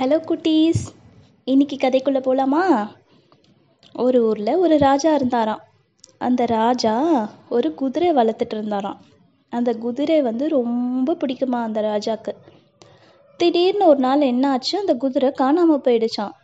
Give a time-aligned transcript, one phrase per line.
[0.00, 0.82] Hello குட்டீஸ்.
[1.44, 2.60] இன்னைக்கு கதைக்குள்ளே போகலாமா
[3.94, 5.62] ஒரு ஊரில் ஒரு ராஜா இருந்தாராம்.
[6.18, 6.92] அந்த ராஜா
[7.48, 8.98] ஒரு குதிரை வளர்த்துட்டு இருந்தாராம்.
[9.52, 12.34] அந்த குதிரை வந்து ரொம்ப பிடிக்குமா அந்த ராஜாக்கு?
[13.40, 16.36] திடீர்னு ஒரு நாள் என்ன ஆச்சு அந்த குதிரை காணாமல் போயிடுச்சான்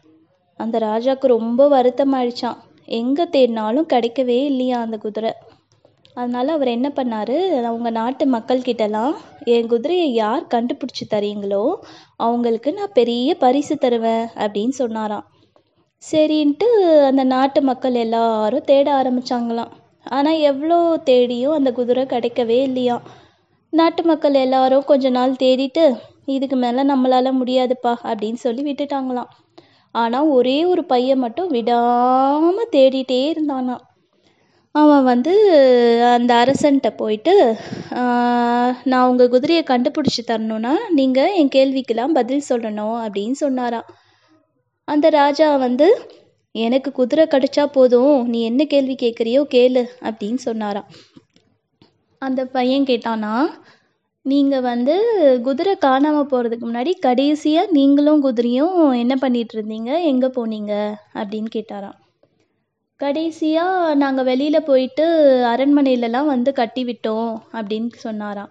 [0.61, 2.59] அந்த ராஜாவுக்கு ரொம்ப வருத்தமாயிடுச்சான்
[3.01, 5.33] எங்கே தேடினாலும் கிடைக்கவே இல்லையா அந்த குதிரை?
[6.17, 7.37] அதனால் அவர் என்ன பண்ணார்
[7.69, 9.15] அவங்க நாட்டு மக்கள்கிட்டலாம்
[9.55, 11.65] என் குதிரையை யார் கண்டுபிடிச்சி தரீங்களோ
[12.17, 15.25] அவங்களுக்கு நான் பெரிய பரிசு தருவேன் அப்படின்னு சொன்னாராம்.
[16.03, 16.69] சரின்ட்டு
[17.09, 19.73] அந்த நாட்டு மக்கள் எல்லாரும் தேட ஆரம்பிச்சாங்களாம்.
[20.17, 20.79] ஆனால் எவ்வளோ
[21.11, 22.97] தேடியும் அந்த குதிரை கிடைக்கவே இல்லையா
[23.73, 25.85] நாட்டு மக்கள் எல்லாரும் கொஞ்ச நாள் தேடிட்டு
[26.35, 29.31] இதுக்கு மேலே நம்மளால் முடியாதுப்பா அப்படின்னு சொல்லி விட்டுட்டாங்களாம்.
[29.95, 33.83] ஆனால் ஒரே ஒரு பையன் மட்டும் விடாமல் தேடிட்டே இருந்தானாம்.
[34.75, 35.33] அவன் வந்து
[36.15, 37.35] அந்த அரசன்கிட்ட போயிட்டு
[38.91, 43.87] நான் உங்கள் குதிரையை கண்டுபிடிச்சி தரணும்னா நீங்கள் என் கேள்விக்கெல்லாம் பதில் சொல்லணும் அப்படின்னு சொன்னாராம்.
[44.89, 45.89] அந்த ராஜா வந்து
[46.55, 50.89] எனக்கு குதிரை கிடைச்சா போதும் நீ என்ன கேள்வி கேட்குறியோ கேளு அப்படின்னு சொன்னாராம்.
[52.23, 53.33] அந்த பையன் கேட்டானா
[54.27, 54.95] நீங்கள் வந்து
[55.49, 60.11] குதிரை காணாமல் போகிறதுக்கு முன்னாடி கடைசியாக நீங்களும் குதிரையும் என்ன பண்ணிகிட்ருந்தீங்க இருந்தீங்க?
[60.13, 60.73] எங்கே போனீங்க?
[61.21, 61.99] அப்படின்னு கேட்டாராம்.
[63.05, 65.07] கடைசியாக நாங்கள் வெளியில் போயிட்டு
[65.47, 68.51] அரண்மனையிலலாம் வந்து கட்டி விட்டோம் அப்படின்னு சொன்னாராம்.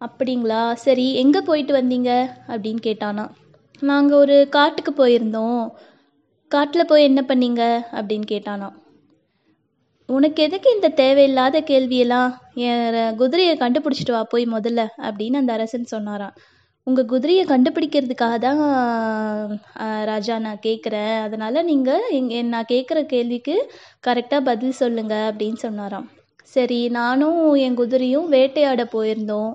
[0.00, 0.72] அப்படிங்களா?
[0.72, 2.10] சரி எங்கே போயிட்டு வந்தீங்க?
[2.48, 3.30] அப்படின்னு கேட்டானா.
[3.80, 5.70] நாங்கள் ஒரு காட்டுக்கு போயிருந்தோம்.
[6.48, 7.62] காட்டில் போய் என்ன பண்ணீங்க?
[7.92, 8.68] அப்படின்னு கேட்டானா.
[10.06, 12.34] உனக்கு எதுக்கு இந்த தேவையில்லாத கேள்வியெல்லாம்?
[12.54, 16.34] என் குதிரையை கண்டுபிடிச்சிட்டு வா போய் முதல்ல அப்படின்னு அந்த அரசன் சொன்னாராம்.
[16.86, 18.60] உங்கள் குதிரையை கண்டுபிடிக்கிறதுக்காக தான்
[20.10, 23.54] ராஜா நான் கேட்குறேன் அதனால் நீங்கள் எங்க நான் கேட்குற கேள்விக்கு
[24.06, 26.06] கரெக்டாக பதில் சொல்லுங்கள் அப்படின்னு சொன்னாராம்.
[26.54, 29.52] சரி நானும் என் குதிரையும் வேட்டையாட போயிருந்தோம்.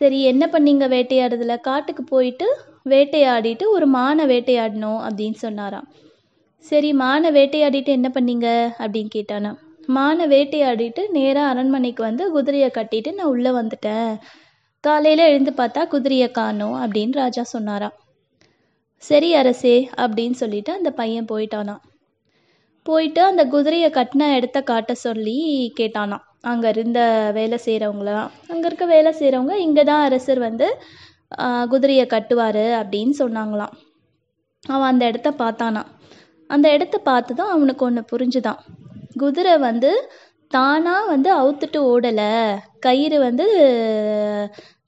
[0.00, 1.56] சரி என்ன பண்ணீங்க வேட்டையாடுறதுல?
[1.68, 2.46] காட்டுக்கு போயிட்டு
[2.92, 5.88] வேட்டையாடிட்டு ஒரு மானை வேட்டையாடணும் அப்படின்னு சொன்னாராம்.
[6.64, 8.48] சரி மானை வேட்டையாடிட்டு என்ன பண்ணீங்க
[8.82, 9.52] அப்படின்னு கேட்டானா
[9.88, 14.12] மானை வேட்டையாடிட்டு நேராக அரண்மனைக்கு வந்து குதிரையை கட்டிட்டு நான் உள்ளே வந்துட்டேன்.
[14.84, 17.96] காலையில் எழுந்து பார்த்தா குதிரையை காணும் அப்படின்னு ராஜா சொன்னாராம்
[19.02, 21.82] சரி அரசே அப்படின்னு சொல்லிட்டு அந்த பையன் போயிட்டானான்
[22.86, 25.38] போயிட்டு அந்த குதிரையை கட்டின இடத்த காட்ட சொல்லி
[25.80, 27.00] கேட்டானான் அங்கே இருந்த
[27.34, 30.66] வேலை செய்கிறவங்களாம் அங்கே இருக்க வேலை செய்கிறவங்க இங்கே தான் அரசர் வந்து
[31.68, 33.74] குதிரையை கட்டுவார் அப்படின்னு சொன்னாங்களாம்.
[34.64, 35.82] அவன் அந்த இடத்த பார்த்தானா
[36.50, 38.60] அந்த இடத்த பார்த்துதான் அவனுக்கு ஒன்று புரிஞ்சுதான்.
[39.16, 39.90] குதிரை வந்து
[40.52, 42.30] தானாக வந்து அவுத்துட்டு ஓடலை.
[42.80, 43.46] கயிறு வந்து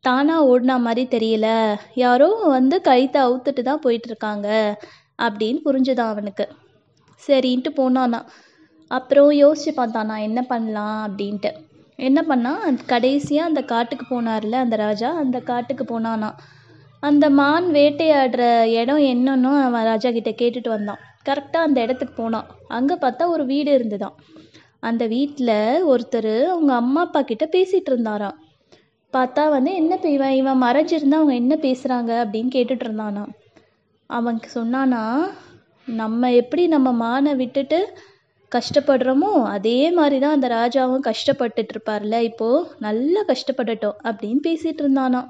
[0.09, 1.49] தானாக ஓடினா மாதிரி தெரியல.
[1.95, 4.49] யாரோ வந்து கயித்தை அவுத்துட்டு தான் போயிட்டு இருக்காங்க
[5.19, 6.45] அப்படின்னு புரிஞ்சுதான் அவனுக்கு.
[7.23, 8.21] சரின்ட்டு போனானா.
[8.91, 11.51] அப்புறம் யோசிச்சு பார்த்தானா என்ன பண்ணலாம் அப்படின்ட்டு.
[11.99, 12.53] என்ன பண்ணா
[12.87, 16.31] கடைசியாக அந்த காட்டுக்கு போனார்ல அந்த ராஜா அந்த காட்டுக்கு போனானா.
[17.03, 18.43] அந்த மான் வேட்டையாடுற
[18.81, 21.01] இடம் என்னன்னு அவன் ராஜா கிட்ட கேட்டுட்டு வந்தான்.
[21.29, 24.17] கரெக்டாக அந்த இடத்துக்கு போனான் அங்கே பார்த்தா ஒரு வீடு இருந்துதான்.
[24.81, 25.55] அந்த வீட்டில்
[25.93, 28.37] ஒருத்தர் அவங்க அம்மா அப்பா கிட்ட பேசிட்டு இருந்தாராம்.
[29.17, 33.25] பார்த்தா வந்து என்ன பே- இவன் இவன் மறைஞ்சிருந்தா அவங்க என்ன பேசுகிறாங்க அப்படின்னு கேட்டுட்டு இருந்தானா
[34.11, 35.03] அவன் சொன்னானா
[35.89, 37.79] நம்ம எப்படி நம்ம மானை விட்டுட்டு
[38.53, 42.49] கஷ்டப்படுறோமோ அதே மாதிரி தான் அந்த ராஜாவும் கஷ்டப்பட்டுட்டு இருப்பார்ல இப்போ
[42.81, 45.21] நல்லா கஷ்டப்படட்டும் அப்படின்னு பேசிகிட்டு இருந்தானா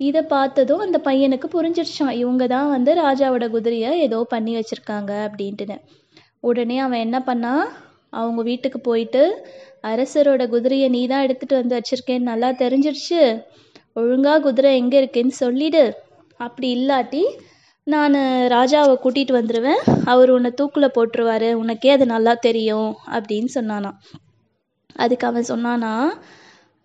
[0.00, 5.76] இதை பார்த்ததும் அந்த பையனுக்கு புரிஞ்சிருச்சான் இவங்க தான் வந்து ராஜாவோட குதிரையை ஏதோ பண்ணி வச்சுருக்காங்க அப்படின்ட்டுன்னு.
[6.42, 7.62] உடனே அவன் என்ன பண்ணான்
[8.20, 9.22] அவங்க வீட்டுக்கு போயிட்டு
[9.90, 13.20] அரசரோட குதிரையை நீ தான் எடுத்துகிட்டு வந்து வச்சுருக்கேன்னு நல்லா தெரிஞ்சிருச்சு.
[14.00, 15.82] ஒழுங்காக குதிரை எங்கே இருக்குன்னு சொல்லிடு.
[16.40, 17.22] அப்படி இல்லாட்டி
[17.86, 18.14] நான்
[18.54, 21.50] ராஜாவை கூட்டிட்டு வந்துடுவேன் அவர் உன்னை தூக்கில் போட்டுருவாரு.
[21.62, 22.92] உனக்கே அது நல்லா தெரியும்.
[23.16, 23.90] அப்படின்னு சொன்னானா
[24.96, 25.92] அதுக்கு அவன் சொன்னானா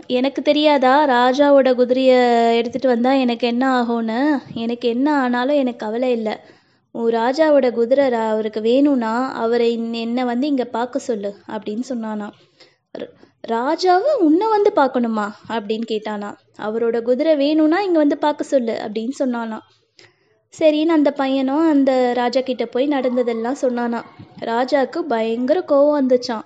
[0.09, 0.93] எனக்கு தெரியாதா?
[1.15, 2.19] ராஜாவோட குதிரையை
[2.59, 4.19] எடுத்துகிட்டு வந்தால் எனக்கு என்ன ஆகும்னு?
[4.63, 6.35] எனக்கு என்ன ஆனாலும் எனக்கு கவலை இல்லை.
[6.91, 12.29] உன் ராஜாவோட குதிரை ரா- அவருக்கு வேணும்னா அவரை என்னை வந்து இங்கே பார்க்க சொல்லு அப்படின்னு சொன்னானா.
[13.47, 16.35] ராஜாவை உன்னை வந்து பார்க்கணுமா அப்படின்னு கேட்டானா.
[16.59, 19.59] அவரோட குதிரை வேணும்னா இங்கே வந்து பார்க்க சொல்லு அப்படின்னு சொன்னானா.
[20.59, 24.01] சரின்னு அந்த பையனும் அந்த ராஜா கிட்ட போய் நடந்ததெல்லாம் சொன்னானா.
[24.41, 26.41] ராஜாவுக்கு பயங்கர கோவம் வந்துச்சான்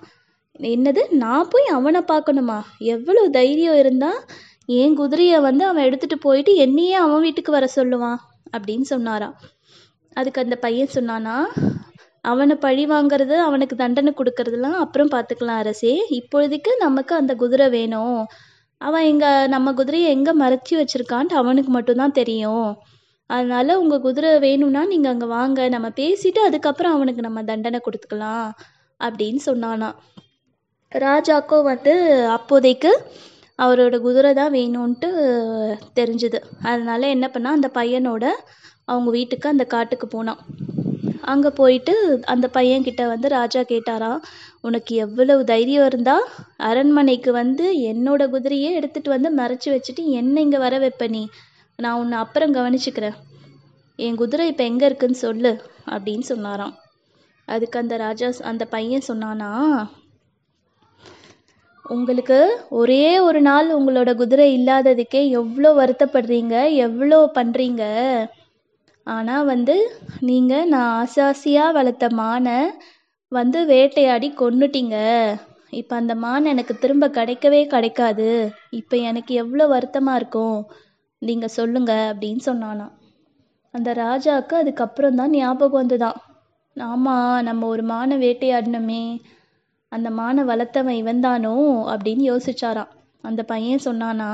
[0.58, 2.62] என்னது நான் போய் அவனை பார்க்கணுமா?
[2.78, 4.24] எவ்வளோ தைரியம் இருந்தால்
[4.66, 8.16] என் குதிரையை வந்து அவன் எடுத்துகிட்டு போயிட்டு என்னையே அவன் வீட்டுக்கு வர சொல்லுவான்
[8.56, 9.36] அப்படின்னு சொன்னாராம்.
[10.18, 11.36] அதுக்கு அந்த பையன் சொன்னானா
[12.30, 15.94] அவனை பழி வாங்குறது அவனுக்கு தண்டனை கொடுக்கறதுலாம் அப்புறம் பார்த்துக்கலாம் அரசே.
[16.18, 18.20] இப்பொழுதுக்கு நமக்கு அந்த குதிரை வேணும்.
[18.80, 22.70] அவன் எங்கள் நம்ம குதிரையை எங்கே மறைச்சி வச்சிருக்கான்ட்டு அவனுக்கு மட்டும்தான் தெரியும்.
[23.30, 25.68] அதனால உங்கள் குதிரை வேணும்னா நீங்கள் அங்கே வாங்க.
[25.74, 28.48] நம்ம பேசிட்டு அதுக்கப்புறம் அவனுக்கு நம்ம தண்டனை கொடுத்துக்கலாம்
[29.00, 29.90] அப்படின்னு சொன்னானா.
[30.92, 31.94] ராஜாக்கோ வந்து
[32.36, 32.90] அப்போதைக்கு
[33.58, 35.08] அவரோட குதிரை தான் வேணும்ன்ட்டு
[35.98, 36.38] தெரிஞ்சுது.
[36.70, 38.24] அதனால என்ன பண்ணால் அந்த பையனோட
[38.88, 40.40] அவங்க வீட்டுக்கு அந்த காட்டுக்கு போனான்.
[41.32, 41.92] அங்கே போயிட்டு
[42.32, 44.20] அந்த பையன்கிட்ட வந்து ராஜா கேட்டாராம்
[44.60, 46.16] உனக்கு எவ்வளவு தைரியம் இருந்தா
[46.68, 51.22] அரண்மனைக்கு வந்து என்னோட குதிரையே எடுத்துட்டு வந்து மறைச்சி வச்சுட்டு என்ன இங்கே வர வைப்ப நீ.
[51.78, 53.16] நான் உன்னை அப்புறம் கவனிச்சுக்கிறேன்.
[53.98, 55.52] என் குதிரை இப்போ எங்கே இருக்குன்னு சொல்லு
[55.94, 56.74] அப்படின்னு சொன்னாராம்.
[57.48, 59.50] அதுக்கு அந்த ராஜா அந்த பையன் சொன்னானா
[61.84, 62.38] உங்களுக்கு
[62.80, 66.54] ஒரே ஒரு நாள் உங்களோட குதிரை இல்லாததுக்கே எவ்வளோ வருத்தப்படுறீங்க
[66.86, 67.82] எவ்வளோ பண்ணுறீங்க
[69.06, 69.76] ஆனால் வந்து
[70.28, 72.58] நீங்கள் நான் ஆசாசியாக வளர்த்த மானை
[73.32, 74.96] வந்து வேட்டையாடி கொன்னுட்டீங்க.
[75.80, 78.28] இப்போ அந்த மான் எனக்கு திரும்ப கிடைக்கவே கிடைக்காது.
[78.80, 80.58] இப்போ எனக்கு எவ்வளோ வருத்தமாக இருக்கும்.
[81.22, 82.92] நீங்கள் சொல்லுங்க அப்படின்னு சொன்னானாம்.
[83.74, 86.18] அந்த ராஜாவுக்கு அதுக்கப்புறம் தான் ஞாபகம் வந்துதான்
[86.76, 89.02] ஆமாம் நம்ம ஒரு மானை வேட்டையாடினோமே
[89.92, 91.54] அந்த மானை வளர்த்தவன் இவன் தானோ
[91.92, 92.92] அப்படின்னு யோசிச்சாராம்.
[93.24, 94.30] அந்த பையன் சொன்னானா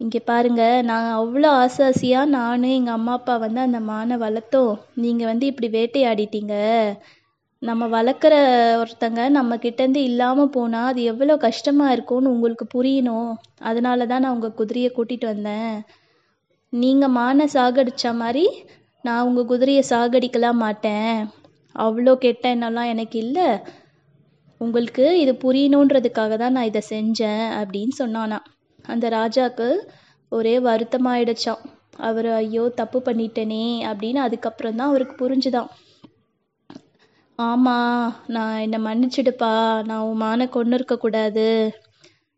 [0.00, 4.74] இங்கே பாருங்க நான் அவ்வளோ ஆசாசியாக நான் எங்கள் அம்மா அப்பா வந்து அந்த மானை வளர்த்தோம்.
[5.04, 6.54] நீங்கள் வந்து இப்படி வேட்டையாடிட்டீங்க.
[7.62, 8.34] நம்ம வளர்க்குற
[8.82, 13.32] ஒருத்தங்க நம்ம கிட்டேருந்து இல்லாமல் போனால் அது எவ்வளோ கஷ்டமாக இருக்கும்னு உங்களுக்கு புரியணும்.
[13.70, 15.74] அதனால தான் நான் உங்கள் குதிரையை கூட்டிகிட்டு வந்தேன்.
[16.72, 18.46] நீங்கள் மானை சாகடித்த மாதிரி
[19.04, 21.14] நான் உங்கள் குதிரையை சாகடிக்கலாம் மாட்டேன்.
[21.74, 23.48] அவ்வளோ கெட்ட எண்ணம்லாம் எனக்கு இல்லை.
[24.60, 28.40] உங்களுக்கு இது புரியணுன்றதுக்காக தான் நான் இதை செஞ்சேன் அப்படின்னு சொன்னானா.
[28.92, 29.68] அந்த ராஜாக்கு
[30.32, 31.62] ஒரே வருத்தமாயிடுச்சான்
[32.00, 35.70] அவர் ஐயோ தப்பு பண்ணிட்டேனே அப்படின்னு அதுக்கப்புறம் தான் அவருக்கு புரிஞ்சுதான்.
[37.38, 39.52] ஆமாம் நான் என்னை மன்னிச்சிடுப்பா
[39.82, 41.46] நான் உன் மானை கொண்டு இருக்கக்கூடாது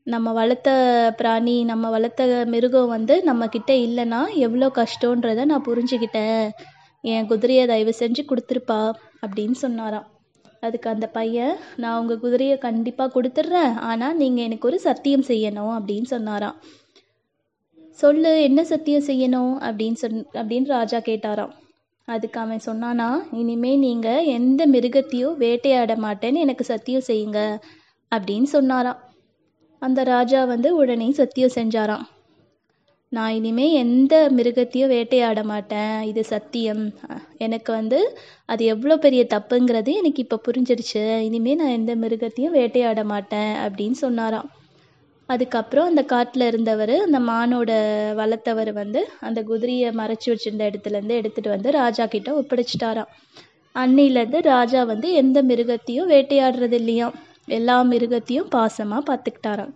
[0.06, 0.70] நம்ம வளர்த்த
[1.16, 6.44] பிராணி நம்ம வளர்த்த மிருகம் வந்து நம்மக்கிட்ட இல்லைன்னா எவ்வளோ கஷ்டன்றதை நான் புரிஞ்சுக்கிட்டேன்
[7.04, 8.80] என் குதிரையை தயவு செஞ்சு கொடுத்துருப்பா
[9.24, 10.08] அப்படின்னு சொன்னாராம்.
[10.62, 13.74] அதுக்கு அந்த பையன் நான் உங்கள் குதிரையை கண்டிப்பாக கொடுத்துட்றேன்.
[13.80, 16.58] ஆனால் நீங்கள் எனக்கு ஒரு சத்தியம் செய்யணும் அப்படின்னு சொன்னாராம்.
[17.98, 19.52] சொல்லு என்ன சத்தியம் செய்யணும்?
[19.68, 21.52] அப்படின்னு சொன் அப்படின்னு ராஜா கேட்டாராம்.
[22.08, 27.40] அதுக்கு அவன் சொன்னானா இனிமே நீங்கள் எந்த மிருகத்தையும் வேட்டையாட மாட்டேன்னு எனக்கு சத்தியம் செய்யுங்க
[28.12, 29.00] அப்படின்னு சொன்னாராம்.
[29.82, 32.06] அந்த ராஜா வந்து உடனே சத்தியம் செஞ்சாராம்.
[33.12, 36.02] நான் இனிமே எந்த மிருகத்தையும் வேட்டையாட மாட்டேன்.
[36.10, 36.82] இது சத்தியம்.
[37.38, 37.98] எனக்கு வந்து
[38.46, 44.48] அது எவ்வளோ பெரிய தப்புங்கிறது எனக்கு இப்போ புரிஞ்சிருச்சு இனிமே நான் எந்த மிருகத்தையும் வேட்டையாட மாட்டேன் அப்படின்னு சொன்னாராம்.
[45.28, 47.70] அதுக்கப்புறம் அந்த காட்டில் இருந்தவர் அந்த மானோட
[48.14, 53.12] வளர்த்தவர் வந்து அந்த குதிரையை மறைச்சி வச்சிருந்த இடத்துலேருந்து எடுத்துகிட்டு வந்து ராஜா கிட்ட ஒப்படைச்சிட்டாராம்.
[53.74, 57.14] அன்னிலேருந்து ராஜா வந்து எந்த மிருகத்தையும் வேட்டையாடுறது இல்லையாம்.
[57.50, 59.72] எல்லா மிருகத்தையும் பாசமாக பார்த்துக்கிட்டாராம்